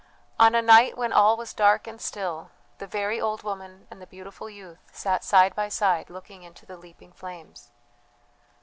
On 0.39 0.55
a 0.55 0.63
night 0.63 0.97
when 0.97 1.13
all 1.13 1.37
was 1.37 1.53
dark 1.53 1.85
and 1.85 2.01
still, 2.01 2.49
the 2.79 2.87
very 2.87 3.21
old 3.21 3.43
woman 3.43 3.85
and 3.91 4.01
the 4.01 4.07
beautiful 4.07 4.49
youth 4.49 4.79
sat 4.91 5.23
side 5.23 5.53
by 5.53 5.69
side 5.69 6.09
looking 6.09 6.41
into 6.41 6.65
the 6.65 6.75
leaping 6.75 7.11
flames. 7.13 7.69